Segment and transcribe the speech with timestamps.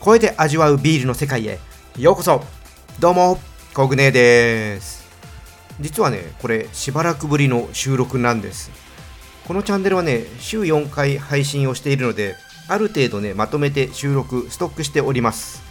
[0.00, 1.58] 声で味わうビールの世界へ。
[1.98, 2.44] ようこそ。
[3.00, 3.40] どうも
[3.74, 5.04] コグネです。
[5.80, 8.70] 実はねこれしばらくぶりの収録なんです。
[9.48, 12.36] このチャンネルはね週4回配信をしているので
[12.68, 15.62] ある程度ねまとめて収録ストックしております。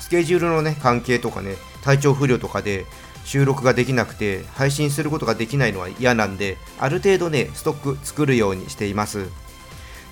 [0.00, 2.86] スケジュールのね関係とかね体調不良とかで
[3.26, 9.28] 収録ができなくて配信することができないのは嫌なんである程度ねストック作るようにしています。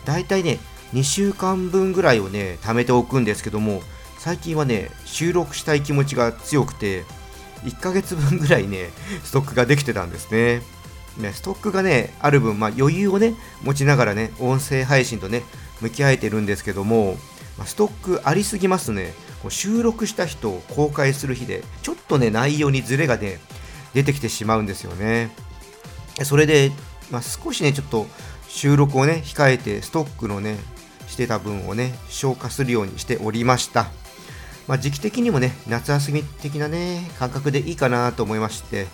[0.04, 0.58] だいたいね
[0.92, 3.82] 2週間分ぐらいをね貯めておくんですけども
[4.18, 7.04] 最近はね収録したい気持ちが強くて
[7.64, 8.90] 1ヶ月分ぐらいね
[9.24, 10.62] ストックができてたんですね。
[11.18, 15.42] ねストックがねある分、まあ、余裕をね持ちながらね音声配信とね
[15.80, 17.16] 向き合えてるんですけども、
[17.58, 19.12] まあ、ストックありすぎますね
[19.42, 23.40] こう収録した日と公開する日でちょっとね内容にズレがね
[23.92, 25.30] 出てきてしまうんですよね。
[26.24, 26.70] それで、
[27.10, 28.06] まあ、少しねちょっと
[28.48, 30.56] 収録をね控えてストックのね
[31.12, 33.86] してた分をね、消化するようにしておりました。
[34.66, 38.86] まあ、時期的にもね、夏休み的なね、感覚でいいかなと思いまして、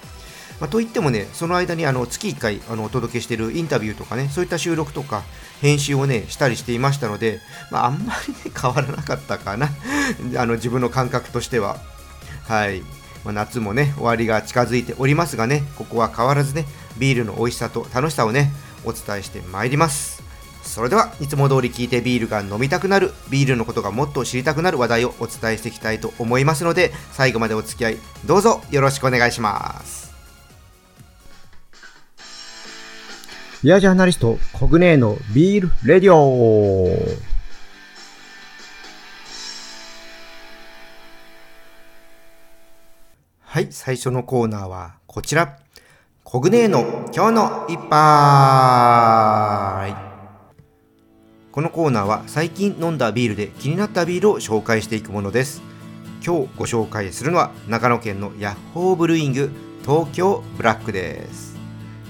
[0.60, 5.22] まあ、といってもね、その間にあの月1回あのお届けしているインタビューとかね、そういった収録とか
[5.60, 7.38] 編集をね、したりしていましたので、
[7.70, 9.70] まあ、あんまりね、 変わらなかったかな。
[10.36, 11.78] あの自分の感覚としては。
[12.48, 12.82] はい。
[13.24, 18.50] まあ、夏もね、終わりが近づいておりますがね、ここは変わらずね、ビールの美味しさと楽しさをね、
[18.84, 20.27] お伝えしてまいります。
[20.68, 30.08] それではいつも通り聞いてビールが飲みたくなるビールのことがもっと知りたくなる話題をお伝えしていきたいと思いますので最後までお付き合いどうぞよろしくお願いします。
[33.64, 36.86] ビアジャーナリストコグネーのビールレディオ。
[43.40, 45.58] はい最初のコーナーはこちら。
[46.22, 48.68] コグネーの今日の一杯
[51.58, 55.60] このコーナーは最近飲んだビールで気になったビールを紹介していくものです。
[56.24, 59.50] 今日ご紹介するのは長野県のヤッホーブルーイング
[59.82, 61.56] 東京ブラックです。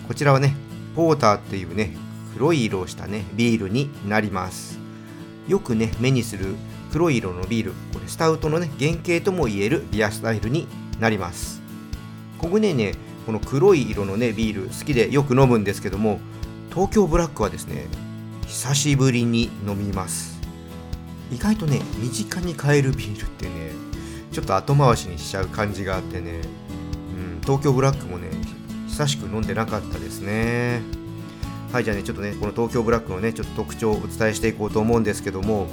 [0.07, 0.55] こちらはね
[0.95, 1.97] ポーターっていうね
[2.35, 4.79] 黒い色をしたねビールになります。
[5.49, 6.55] よくね目にする
[6.93, 10.69] 黒い色のビールこれスタウトのね原型ともいえるビアスタイルに
[11.01, 11.63] なります。
[12.37, 12.93] ここねね
[13.25, 16.21] この黒い色のねビール好きでよく飲むんですけども
[16.69, 17.87] 東京ブラックはですね
[18.49, 20.41] 久しぶりに飲みます。
[21.31, 23.73] 意外とね身近に買えるビールってね
[24.33, 26.41] ちょっと後回しにしちゃう感じがあってね、
[27.15, 28.31] うん、東京ブラックもね
[28.89, 30.81] 久しく飲んでなかったですね。
[31.71, 35.67] はいじゃあねちょっとねこの東京ブラックのねちょっと特徴をお伝えしていこうと思うんですけども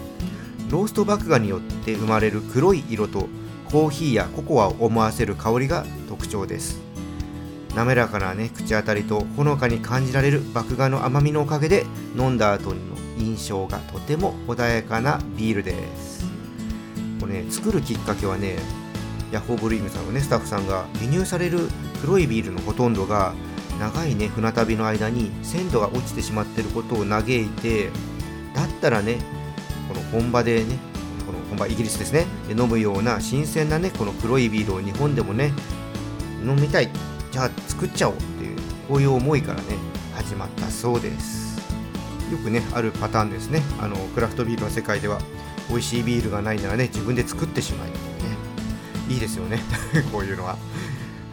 [0.69, 3.29] ロースト麦芽によって生まれる黒い色と
[3.71, 6.84] コーヒーやココアを思わせる香りが特徴です。
[7.75, 11.85] 滑らかなね口当たりとほのかに感じられる麦芽の甘みのおかげで
[12.17, 12.77] 飲んだ後の
[13.17, 16.25] 印象がとても穏やかなビールです。
[17.19, 18.57] これね作るきっかけはね
[19.31, 21.67] ヤッホーブルーイングさんのねスタッフさんが輸入される
[22.01, 23.33] 黒いビールのほとんどが
[23.79, 27.89] 長いね船旅の間に鮮度が落ちてしまっていることを嘆いて
[28.53, 29.17] だったらね
[29.89, 30.77] この本場でね
[31.25, 35.51] この本場イギリスですねで飲むような新鮮なねこの黒いビールを日本でもね
[36.45, 36.89] 飲みたい。
[37.31, 39.63] じゃあ作っちゃおうっていうこういう思いからね
[40.15, 41.59] 始まったそうです。
[42.31, 43.61] よくねあるパターンですね。
[43.81, 45.19] あのクラフトビールの世界では
[45.69, 47.95] 美味しいビールがないならね自分で作ってしまいね
[49.09, 49.59] いいですよね。
[50.13, 50.57] こういうのは。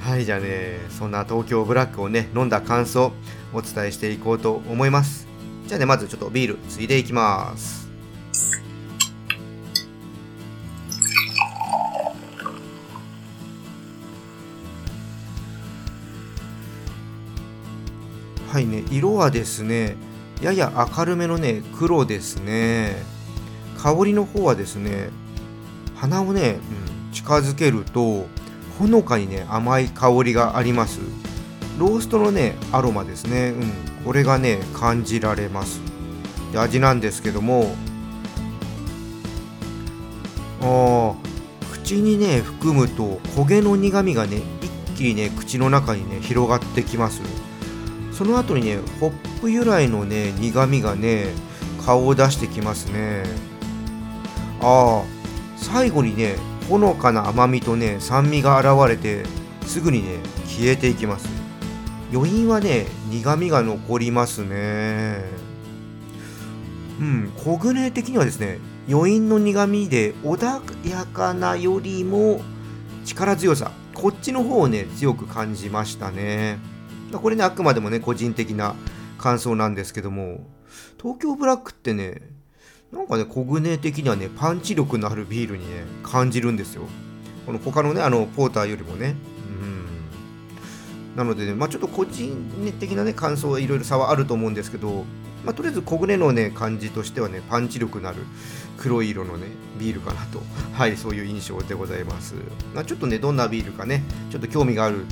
[0.01, 3.13] はいじゃあねそんな東京ブラックをね飲んだ感想
[3.53, 5.29] お伝えしていこうと思います。
[5.69, 7.82] じゃあねまずちょっとビールついでいきます。
[18.53, 19.97] はいね色はですね
[20.43, 23.03] やや明るめのね黒ですね。
[23.79, 25.09] 香りの方はですね
[25.95, 26.59] 鼻をね、
[27.07, 28.27] うん、近づけると
[28.79, 31.01] ほのかにね甘い香りがあります。
[31.79, 33.55] ローストのねアロマですね。
[33.57, 33.73] うん
[34.05, 35.81] これがね感じられます。
[36.53, 37.75] で味なんですけども
[40.61, 41.15] あ
[41.73, 47.23] 口にね含むと焦げの苦みがね一気にね口の中にね広がってきます。
[48.13, 51.27] その後にねホップ由来のね苦みがね
[51.85, 53.25] 顔を出してきますね。
[54.61, 55.05] ああ
[55.57, 56.37] 最後にね
[56.69, 59.25] ほのかな甘みとね酸味が現れて
[59.67, 61.29] すぐにね消えていきます。
[62.13, 65.25] 余韻はね苦みが残りますね。
[67.01, 72.43] うん小舟的にはですね余韻の苦みで穏やかなよりも
[73.05, 76.59] 力強さこっちの方をね強く感じましたね。
[77.19, 78.75] これね、あくまでもね、個人的な
[79.19, 80.47] 感想なんですけども、
[81.01, 82.23] 東京ブラックってね、
[82.93, 86.83] なんかね、コグネ的にはね、パンチ力のあるビールにね、感じるんですよ。
[87.47, 89.17] この他のね、あの、ポーターよりもね。
[91.15, 91.17] うん。
[91.17, 92.35] なのでね、まあちょっと個人
[92.79, 95.05] 的なね、感想はいろいろ差はあると思うんですけど、
[95.45, 98.19] まあとりあえずコグネのね、感じとしてはね、パンチ力のある
[98.77, 99.47] 黒い色のね、
[99.81, 100.43] ビールかなと。
[100.75, 102.35] はい、そういう印象でございます。
[102.75, 105.07] まあちょっとね、どんなビールかね、ちょっと興味がある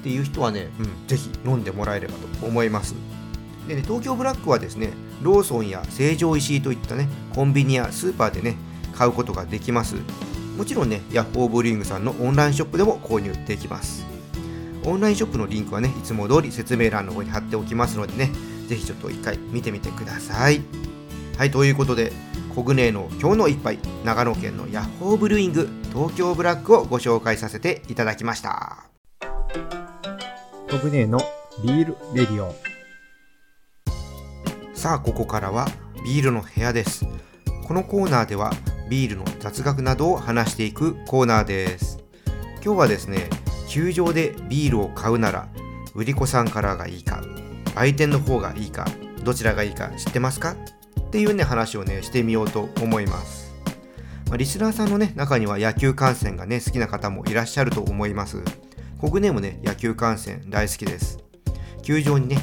[0.00, 2.94] っていう人はね、うん、ぜひ飲んでもらえればと思います。
[3.66, 4.90] でね、東京ブラックはですね、
[5.22, 8.56] ローソンや成城石井といったね、コンビニやスーパーでね、
[8.94, 9.96] 買うことができます。
[10.56, 14.06] もちろんね、ヤッホーブリングさんのオンラインショップでも購入できます。
[14.84, 18.30] オンラインショップのリンクはね、いつも通り説明欄の方に貼っておきますのでね、
[18.68, 20.60] ぜひちょっと一回見てみてください。
[21.36, 22.12] はい、ということで、
[22.54, 28.95] コグネの今日の一杯、長野県のヤッホーブルーイング東京ブラックをご紹介させていただきました。
[30.68, 31.20] コグネの
[31.62, 32.52] ビールレディオ。
[34.74, 35.68] さあここからは
[36.04, 37.06] ビールの部屋です
[37.66, 38.52] このコーナーでは
[38.90, 41.98] ビールの雑学などを話していくコーナーです
[42.64, 43.30] 今日はですね
[43.68, 45.48] 球場でビールを買うなら
[45.94, 47.22] 売り子さんからがいいか
[47.76, 48.86] 売店の方がいいか
[49.22, 50.56] どちらがいいか知ってますか
[51.00, 53.46] っていうね話をねしてみようと思います
[54.30, 58.42] ま、リスナーさんのね中には野球観戦がね好きな方もいらっしゃると思います
[59.00, 61.18] 僕ねもね野球観戦大好きです。
[61.82, 62.38] 球場にね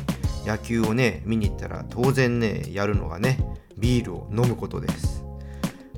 [0.46, 3.40] 野球をね見に行ったら当然ねやるのがね
[3.78, 5.24] ビールを飲むことです。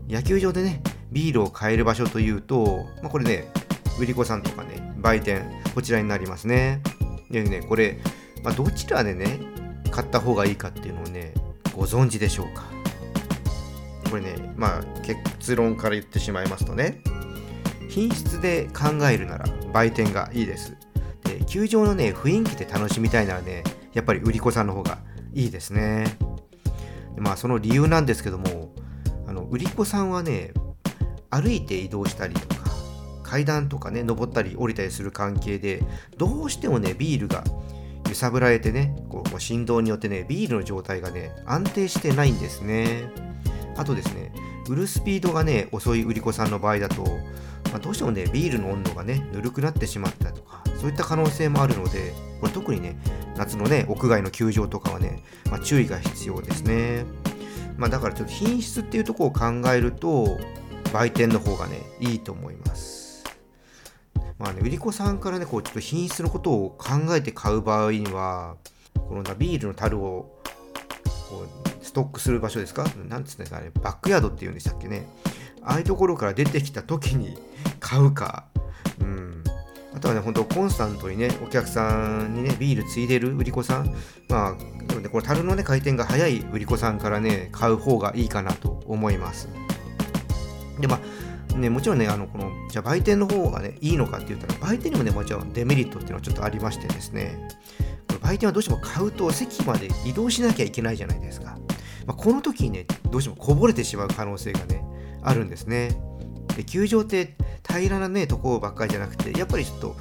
[0.07, 0.81] 野球場でね
[1.11, 3.47] ビールを買える場所というと、まあ、これね
[3.99, 5.43] 売り子さんとかね売店
[5.73, 6.81] こちらになりますね。
[7.29, 7.99] でねこれ、
[8.43, 9.39] まあ、どちらでね
[9.91, 11.33] 買った方がいいかっていうのをね
[11.75, 12.63] ご存知でしょうか。
[14.09, 17.01] これねまあ結論から言ってしまいますとね
[17.89, 20.77] 品質で考えるなら売店がいいです
[21.25, 23.63] で球場のね雰囲気で楽しみたいならね
[23.93, 24.99] やっぱり売り子さんの方が
[25.33, 26.17] いいですね。
[27.15, 28.73] でまあその理由なんですけども
[29.27, 30.51] あの売り子さんはね
[31.29, 32.69] 歩いて移動したりとか
[33.23, 35.83] 階段とかね登ったり降りたりする関係で
[36.17, 37.43] どうしてもねビールが
[38.07, 43.09] 揺さぶられてねこう振動によってねビールの状態がね安定してないんですね
[43.75, 44.31] あとですね
[44.69, 47.05] 売るスピードがね遅い売り子さんの場合だと、
[47.75, 52.97] ま、どうしてもねビールの温度がねぬるくなってしまったとかそういった可能性もあるのでこれ特にね
[53.35, 57.03] 夏のね屋外の球場とかはね、まあ、注意が必要ですね、
[57.77, 60.37] まあ、だからちょっと品質っていうとこを考えると
[60.93, 63.23] 売店の方がねいいと思います。
[64.39, 68.55] まあね売り子さんからねこうちょっと品質のことを考えて買う場合には
[68.93, 70.39] このビールの樽を
[71.29, 72.85] こうストックする場所ですか？
[73.09, 73.71] なんつうんですかね？
[73.81, 75.05] バックヤードっていうんでしたっけね？
[75.65, 77.37] ああいうところから出てきた時に
[77.79, 78.45] 買うか
[78.99, 79.43] うん
[79.95, 83.95] あとはね、本当コンスタントにね、お客さんにね、ビールついでる売り子さん、
[84.27, 89.47] まあ、でこの樽のね、回転が早い売り子さんからね、買う方がいいかなと思います。
[90.81, 90.99] で、ま
[91.53, 97.47] あ、ね、もちろんね、あの、この、じゃあ売店の方がね、いいのかって言ったら、売店にもね、もちろんデメリットっていうのはちょっとありましてですね、
[98.09, 101.57] この売店はどうしても買うと席まで移動しなきゃいけないじゃないですか。
[102.05, 104.83] まあ、この時にね、どうしてもこぼれてしまう可能性がね、
[105.25, 105.97] あるんですね。
[106.55, 107.35] で球場って
[107.67, 109.95] 平らなねところばっかりじゃなくてやっぱりちょっと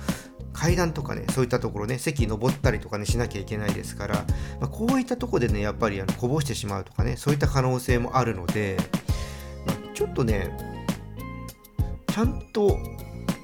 [0.52, 4.14] 階段とかねそういったところね席登ったりとかねしなきゃいけないですから、
[4.60, 8.76] まあ、こういったとこでねやっぱりあのこぼしてしまうとかねそういった可能性もあるので、
[9.66, 10.56] まあ、ちょっとね
[12.06, 12.78] ちゃんと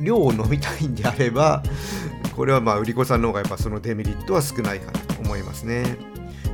[0.01, 1.63] 量を飲みたいんであれば
[2.37, 6.10] これはまあ売り子さんの方がやっぱそのデメリットは少ないかなと思いますね。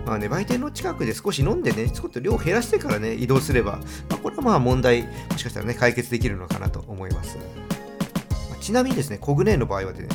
[0.07, 7.37] まあね、売店の近くで少し飲んでね、ちょっと量を減らしてからね、移動すれば、まあ、これはまあ問題、もしかしたらね、解決できるのかなと思います。
[7.37, 10.09] まあ、ちなみにですね、コグネーの場合はね、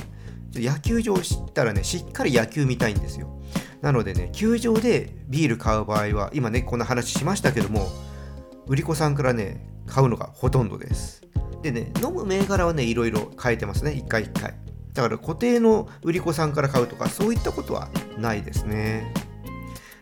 [0.54, 3.38] 野球場を知ったらね、しっかり野球見たいんですよ。
[3.82, 7.90] なのでね、球場でビール買う場合は、今ね、こんな話しましたけども、
[8.68, 11.22] 売り子さんからね、買うのがほとんどです。
[11.62, 14.54] でね、飲む銘柄はね、いろいろ変えてますね、一回一回。
[14.94, 19.14] だから固定の売り子さんから買うとか、そういったことはないですね。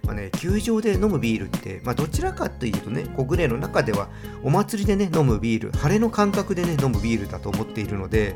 [0.09, 4.09] まあね、球場で飲むビールって、まあ、どちらかというとね、国内の中では
[4.41, 8.35] お祭りでね、飲むビール、晴れの感覚でね、飲むビールだと思っているので、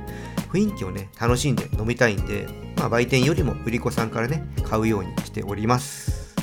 [0.51, 6.36] 雰囲気をね、楽しんで飲みたいんで、まあ、売店よりも売り子さんからね、買うようにしております。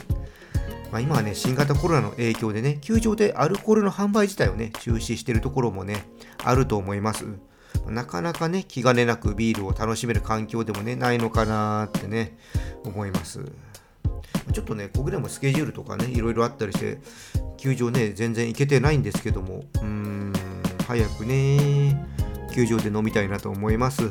[0.91, 6.09] まあ、今はね、新型コロナの影響でね、球場でアルコールの販売自体をね、中止しているところもね、
[6.43, 7.25] あると思います。
[7.87, 12.37] なかなかね、気兼ねなくビールを楽しめる環境でもね、ないのかなってね、
[12.85, 13.45] 思います。
[14.53, 16.99] ちょっとね、僕でもスケジュールとかね、いろいろあったりして、
[17.57, 20.33] 球場ね、全然行けてないんですけども、うーん、
[20.87, 22.07] 早くね、
[22.55, 24.11] 球場で飲みたいなと思います。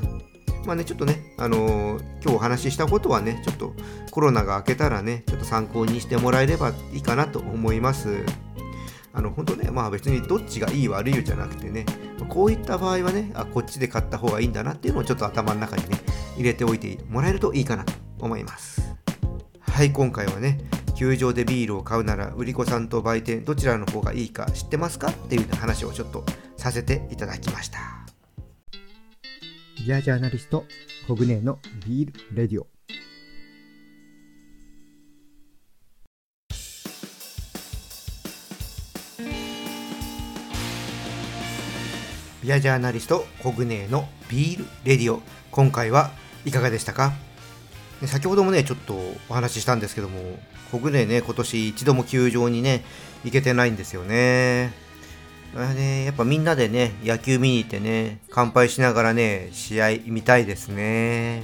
[0.65, 3.73] まあね、ちょっとね、あのー、今日お話ししたことはね、ちょっと
[4.11, 8.23] コロナが明けたらね、ちょっと参考にしてもらえればいいかなと思います。
[9.11, 11.85] あの本当ねまあ別にどっちがいい悪いじゃなくてね
[12.27, 15.97] こういった場合はねあこっちで買った方がいいんだなっていうのをちょっと頭の中にね
[16.35, 18.88] 入れておいてもらえるといいかなと思います
[19.71, 20.59] はい今回はね
[20.97, 26.25] 球場でビールを買うなら売り子さんと売店どちらの方がいいか知ってますかっていう話をちょっと
[26.57, 27.79] させていただきました。
[29.77, 30.65] ビアジャーナリスト
[31.07, 32.67] コグネのビールレディオ。
[42.43, 45.21] ビアジャーナリストコグネのビールレディオ。
[45.51, 46.11] 今回は
[46.43, 47.13] いかがでしたか？
[48.07, 48.93] 先ほどもねちょっと
[49.29, 50.39] お話ししたんですけども
[50.71, 52.83] コグネね今年一度も球場にね
[53.23, 54.71] 行けてないんですよね。
[55.55, 61.43] あねやっぱみんなでね野球見に行ってね乾杯しながらね試合見たいですね。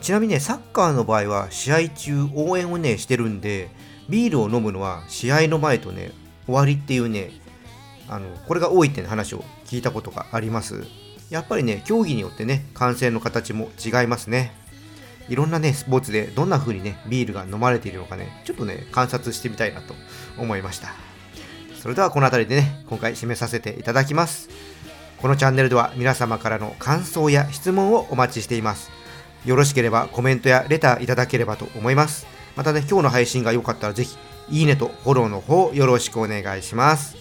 [0.00, 3.68] ちなみにねサッカーの場合は試合中応援をねしてるんで
[4.08, 6.12] ビールを飲むのは試合の前とね
[6.46, 7.30] 終わりっていうね
[8.08, 10.84] あのこれが多いって話を聞いたことがあります。
[11.28, 14.52] やっぱりね競技によってね観戦の形も違いますね。
[15.28, 19.94] いろんなねスポーツでどんな風にねビールが飲まれているのかねちょっとね観察してみたいなと
[20.38, 20.94] 思いました。
[21.80, 24.48] それではこの辺りでね今回締めさせていただきます。
[25.18, 28.90] このチャンネルでは皆様からの感想や質問をお待ちしています。
[29.44, 32.26] よろしければコメントやレターいただければと思います。
[32.56, 34.16] またね今日の配信が良かったらぜひ
[34.48, 37.16] いいねとフォローの方よろしくお願いします。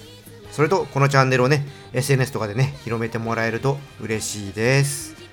[0.51, 5.24] それとこのチャンネルをね SNS とかでね広めてもらえると嬉しいです。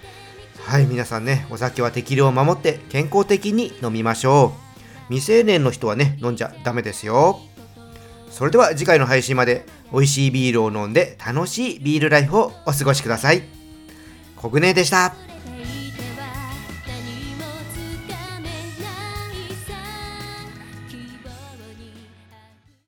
[0.66, 4.52] はい皆さんねお酒は適量を守って健康的に飲みましょ
[5.09, 7.40] う未成年の人はね飲んじゃダメですよ
[8.31, 13.42] それでは次回の配信まで美味しいビールを飲んで楽しいビールライフをお過ごしください。
[14.37, 15.14] コグネでした。